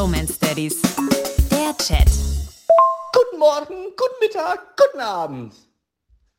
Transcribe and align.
Bromance 0.00 0.38
Daddies. 0.40 0.80
Der 1.50 1.76
Chat. 1.76 2.08
Guten 3.12 3.38
Morgen, 3.38 3.74
guten 3.98 4.14
Mittag, 4.22 4.74
guten 4.74 5.02
Abend. 5.02 5.52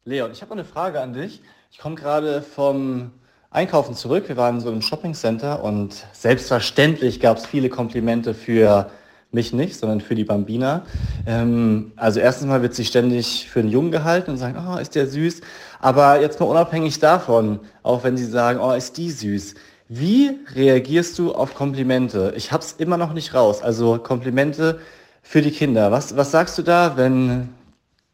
Leon, 0.03 0.31
ich 0.31 0.41
habe 0.41 0.53
eine 0.53 0.65
Frage 0.65 0.99
an 0.99 1.13
dich. 1.13 1.43
Ich 1.69 1.77
komme 1.77 1.93
gerade 1.93 2.41
vom 2.41 3.11
Einkaufen 3.51 3.93
zurück. 3.93 4.27
Wir 4.29 4.35
waren 4.35 4.61
so 4.61 4.69
einem 4.71 4.81
Shoppingcenter 4.81 5.63
und 5.63 6.07
selbstverständlich 6.11 7.19
gab 7.19 7.37
es 7.37 7.45
viele 7.45 7.69
Komplimente 7.69 8.33
für 8.33 8.89
mich 9.31 9.53
nicht, 9.53 9.77
sondern 9.77 10.01
für 10.01 10.15
die 10.15 10.25
Bambina. 10.25 10.81
Ähm, 11.27 11.91
also 11.97 12.19
erstens 12.19 12.47
mal 12.47 12.63
wird 12.63 12.73
sie 12.73 12.83
ständig 12.83 13.47
für 13.47 13.59
einen 13.59 13.69
Jungen 13.69 13.91
gehalten 13.91 14.31
und 14.31 14.37
sagen, 14.37 14.57
oh, 14.57 14.77
ist 14.79 14.95
der 14.95 15.05
süß. 15.05 15.41
Aber 15.79 16.19
jetzt 16.19 16.39
mal 16.39 16.47
unabhängig 16.47 16.97
davon, 16.97 17.59
auch 17.83 18.03
wenn 18.03 18.17
sie 18.17 18.25
sagen, 18.25 18.59
oh, 18.59 18.71
ist 18.71 18.97
die 18.97 19.11
süß. 19.11 19.53
Wie 19.93 20.39
reagierst 20.55 21.19
du 21.19 21.33
auf 21.33 21.53
Komplimente? 21.53 22.31
Ich 22.37 22.53
hab's 22.53 22.71
immer 22.77 22.95
noch 22.95 23.11
nicht 23.11 23.33
raus. 23.33 23.61
Also 23.61 23.97
Komplimente 23.97 24.79
für 25.21 25.41
die 25.41 25.51
Kinder. 25.51 25.91
Was, 25.91 26.15
was 26.15 26.31
sagst 26.31 26.57
du 26.57 26.61
da, 26.61 26.95
wenn 26.95 27.49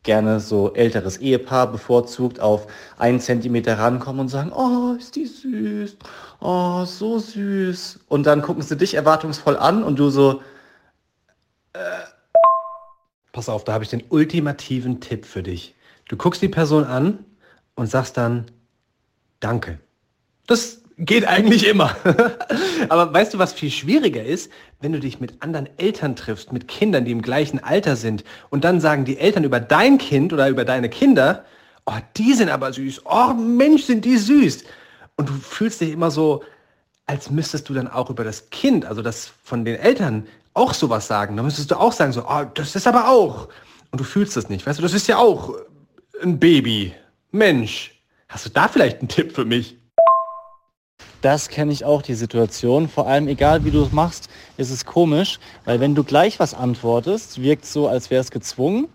gerne 0.02 0.40
so 0.40 0.74
älteres 0.74 1.18
Ehepaar 1.18 1.72
bevorzugt 1.72 2.40
auf 2.40 2.66
einen 2.98 3.20
Zentimeter 3.20 3.78
rankommen 3.78 4.22
und 4.22 4.30
sagen, 4.30 4.52
oh, 4.54 4.96
ist 4.98 5.16
die 5.16 5.28
süß, 5.28 5.98
oh, 6.40 6.84
so 6.86 7.20
süß. 7.20 8.00
Und 8.08 8.26
dann 8.26 8.42
gucken 8.42 8.64
sie 8.64 8.76
dich 8.76 8.96
erwartungsvoll 8.96 9.56
an 9.56 9.84
und 9.84 10.00
du 10.00 10.10
so, 10.10 10.42
äh. 11.74 11.80
Pass 13.34 13.50
auf, 13.50 13.66
da 13.66 13.74
habe 13.74 13.84
ich 13.84 13.92
den 13.92 14.04
ultimativen 14.10 15.00
Tipp 15.00 15.28
für 15.28 15.44
dich. 15.44 15.76
Du 16.10 16.18
guckst 16.18 16.42
die 16.42 16.50
Person 16.50 16.86
an 16.86 17.24
und 17.76 17.86
sagst 17.86 18.18
dann, 18.18 18.46
danke. 19.40 19.78
Das 20.48 20.82
geht 20.98 21.28
eigentlich 21.28 21.68
immer. 21.68 21.96
Aber 22.90 23.14
weißt 23.14 23.34
du, 23.34 23.40
was 23.40 23.54
viel 23.54 23.72
schwieriger 23.72 24.24
ist? 24.24 24.52
Wenn 24.82 24.94
du 24.94 25.00
dich 25.00 25.20
mit 25.20 25.42
anderen 25.42 25.70
Eltern 25.78 26.16
triffst, 26.16 26.52
mit 26.52 26.68
Kindern, 26.68 27.06
die 27.06 27.12
im 27.12 27.22
gleichen 27.22 27.64
Alter 27.64 27.96
sind, 27.96 28.24
und 28.50 28.64
dann 28.64 28.82
sagen 28.82 29.06
die 29.06 29.18
Eltern 29.18 29.44
über 29.44 29.60
dein 29.60 29.98
Kind 29.98 30.34
oder 30.34 30.50
über 30.50 30.66
deine 30.66 30.90
Kinder, 30.90 31.46
oh, 31.86 31.98
die 32.18 32.34
sind 32.34 32.50
aber 32.50 32.74
süß, 32.74 33.04
oh 33.06 33.34
Mensch, 33.34 33.84
sind 33.84 34.06
die 34.06 34.18
süß. 34.18 34.64
Und 35.16 35.30
du 35.30 35.34
fühlst 35.34 35.82
dich 35.82 35.92
immer 35.92 36.12
so, 36.12 36.44
als 37.06 37.30
müsstest 37.30 37.70
du 37.70 37.74
dann 37.74 37.88
auch 37.88 38.10
über 38.10 38.24
das 38.24 38.50
Kind, 38.50 38.86
also 38.86 39.02
das 39.02 39.32
von 39.44 39.66
den 39.66 39.76
Eltern, 39.76 40.28
auch 40.54 40.74
sowas 40.74 41.08
sagen. 41.08 41.36
Dann 41.38 41.46
müsstest 41.46 41.72
du 41.72 41.76
auch 41.76 41.94
sagen, 41.94 42.12
so, 42.12 42.26
oh, 42.28 42.44
das 42.54 42.76
ist 42.76 42.88
aber 42.88 43.08
auch. 43.08 43.48
Und 43.92 44.02
du 44.02 44.04
fühlst 44.04 44.36
das 44.36 44.50
nicht, 44.50 44.66
weißt 44.66 44.80
du, 44.80 44.84
das 44.84 44.94
ist 44.94 45.08
ja 45.08 45.18
auch 45.18 45.56
ein 46.22 46.40
Baby. 46.40 46.94
Mensch, 47.32 48.02
hast 48.28 48.46
du 48.46 48.50
da 48.50 48.68
vielleicht 48.68 49.00
einen 49.00 49.08
Tipp 49.08 49.34
für 49.34 49.46
mich? 49.46 49.78
Das 51.22 51.50
kenne 51.50 51.72
ich 51.72 51.84
auch, 51.84 52.02
die 52.02 52.14
Situation. 52.14 52.88
Vor 52.88 53.08
allem, 53.08 53.28
egal 53.28 53.66
wie 53.66 53.72
du 53.72 53.82
es 53.82 53.92
machst, 53.92 54.30
ist 54.58 54.70
es 54.70 54.86
komisch, 54.86 55.40
weil 55.66 55.80
wenn 55.80 55.96
du 55.96 56.04
gleich 56.04 56.40
was 56.40 56.54
antwortest, 56.54 57.42
wirkt 57.42 57.64
es 57.64 57.74
so, 57.74 57.88
als 57.88 58.10
wäre 58.12 58.22
es 58.22 58.32
gezwungen 58.32 58.88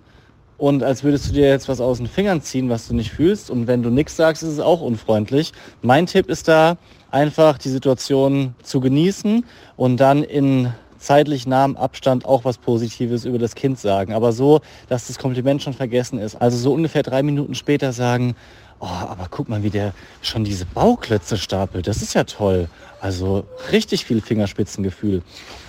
und 0.56 0.84
als 0.84 1.03
würdest 1.03 1.28
du 1.28 1.33
dir 1.33 1.48
jetzt 1.48 1.69
was 1.69 1.81
aus 1.81 1.98
den 1.98 2.06
Fingern 2.06 2.41
ziehen, 2.41 2.69
was 2.69 2.87
du 2.87 2.95
nicht 2.95 3.11
fühlst. 3.11 3.50
Und 3.50 3.67
wenn 3.67 3.83
du 3.83 3.91
nichts 3.91 4.17
sagst, 4.17 4.45
ist 4.45 4.50
es 4.50 4.61
auch 4.61 4.81
unfreundlich. 4.81 5.53
Mein 5.83 6.06
Tipp 6.06 6.28
ist 6.28 6.47
da, 6.47 6.77
einfach 7.11 7.59
die 7.59 7.69
Situation 7.69 8.55
zu 8.62 8.81
genießen 8.81 9.45
und 9.77 9.97
dann 9.98 10.23
in 10.23 10.73
zeitlich 10.98 11.47
nahem 11.47 11.77
Abstand 11.77 12.25
auch 12.25 12.45
was 12.45 12.59
Positives 12.59 13.25
über 13.25 13.39
das 13.39 13.55
Kind 13.55 13.78
sagen. 13.78 14.12
Aber 14.12 14.33
so, 14.33 14.61
dass 14.89 15.09
das 15.09 15.19
Kompliment 15.19 15.62
schon 15.62 15.75
vergessen 15.75 16.19
ist. 16.19 16.37
Also 16.41 16.56
so 16.56 16.73
ungefähr 16.73 17.03
drei 17.03 17.23
Minuten 17.23 17.55
später 17.55 17.93
sagen, 17.93 18.37
Oh, 18.84 18.86
aber 18.86 19.28
guck 19.30 19.48
mal, 19.48 19.62
wie 19.62 19.70
der 19.70 19.92
schon 20.22 20.42
diese 20.42 20.66
Bauklötze 20.66 21.38
stapelt. 21.38 21.86
Das 21.86 22.02
ist 22.02 22.14
ja 22.14 22.25
toll. 22.25 22.69
Also 23.00 23.44
richtig 23.70 24.05
viel 24.05 24.20
Fingerspitzengefühl. 24.20 25.22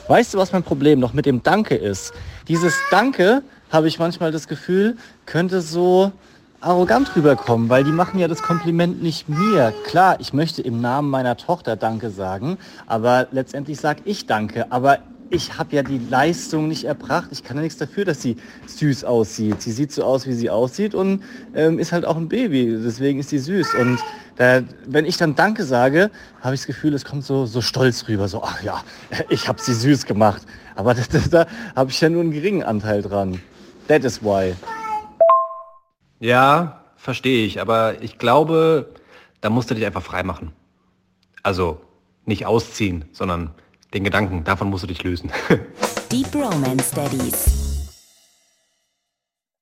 Weißt 0.07 0.33
du, 0.33 0.39
was 0.39 0.51
mein 0.51 0.63
Problem 0.63 0.99
noch 0.99 1.13
mit 1.13 1.27
dem 1.27 1.43
Danke 1.43 1.75
ist? 1.75 2.11
Dieses 2.47 2.73
Danke, 2.89 3.43
habe 3.69 3.87
ich 3.87 3.99
manchmal 3.99 4.31
das 4.31 4.47
Gefühl, 4.47 4.97
könnte 5.27 5.61
so 5.61 6.11
arrogant 6.59 7.15
rüberkommen, 7.15 7.69
weil 7.69 7.83
die 7.83 7.91
machen 7.91 8.19
ja 8.19 8.27
das 8.27 8.41
Kompliment 8.41 9.03
nicht 9.03 9.29
mir. 9.29 9.75
Klar, 9.85 10.19
ich 10.19 10.33
möchte 10.33 10.63
im 10.63 10.81
Namen 10.81 11.11
meiner 11.11 11.37
Tochter 11.37 11.75
Danke 11.75 12.09
sagen, 12.09 12.57
aber 12.87 13.27
letztendlich 13.31 13.79
sage 13.79 14.01
ich 14.05 14.25
Danke. 14.25 14.71
Aber 14.71 14.97
ich 15.33 15.57
habe 15.57 15.75
ja 15.75 15.81
die 15.81 15.97
Leistung 15.97 16.67
nicht 16.67 16.83
erbracht. 16.83 17.29
Ich 17.31 17.43
kann 17.43 17.57
ja 17.57 17.63
nichts 17.63 17.79
dafür, 17.79 18.05
dass 18.05 18.21
sie 18.21 18.37
süß 18.67 19.03
aussieht. 19.03 19.63
Sie 19.63 19.71
sieht 19.71 19.91
so 19.91 20.03
aus, 20.03 20.27
wie 20.27 20.33
sie 20.33 20.51
aussieht 20.51 20.93
und 20.93 21.23
ähm, 21.55 21.79
ist 21.79 21.91
halt 21.91 22.05
auch 22.05 22.17
ein 22.17 22.29
Baby. 22.29 22.77
Deswegen 22.83 23.19
ist 23.19 23.29
sie 23.29 23.39
süß. 23.39 23.73
Und 23.73 23.97
da, 24.35 24.61
wenn 24.85 25.05
ich 25.05 25.17
dann 25.17 25.33
Danke 25.33 25.63
sage, 25.65 26.11
habe 26.41 26.53
ich 26.53 26.61
das 26.61 26.67
Gefühl, 26.67 26.93
es 26.93 27.03
kommt 27.03 27.25
so, 27.25 27.47
so 27.47 27.61
stolz 27.61 28.07
rüber. 28.07 28.27
So, 28.27 28.43
ach 28.43 28.61
ja, 28.61 28.83
ich 29.29 29.47
habe 29.47 29.59
sie 29.59 29.73
süß 29.73 30.05
gemacht. 30.05 30.43
Aber 30.75 30.93
das, 30.93 31.09
das, 31.09 31.29
da 31.31 31.47
habe 31.75 31.89
ich 31.89 31.99
ja 31.99 32.09
nur 32.09 32.21
einen 32.21 32.31
geringen 32.31 32.61
Anteil 32.61 33.01
dran. 33.01 33.41
That 33.87 34.03
is 34.03 34.21
why. 34.21 34.53
Ja, 36.19 36.83
verstehe 36.95 37.45
ich. 37.47 37.59
Aber 37.59 38.03
ich 38.03 38.19
glaube, 38.19 38.93
da 39.41 39.49
musst 39.49 39.71
du 39.71 39.73
dich 39.73 39.85
einfach 39.85 40.03
frei 40.03 40.21
machen. 40.21 40.53
Also 41.41 41.81
nicht 42.25 42.45
ausziehen, 42.45 43.05
sondern 43.11 43.49
den 43.93 44.03
Gedanken, 44.03 44.43
davon 44.43 44.69
musst 44.69 44.83
du 44.83 44.87
dich 44.87 45.03
lösen. 45.03 45.31
Deep 46.11 46.33
Romance 46.35 46.91
Studies. 46.91 47.62